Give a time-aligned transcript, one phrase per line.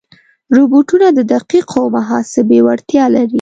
[0.55, 3.29] روبوټونه د دقیقو محاسبې وړتیا لري.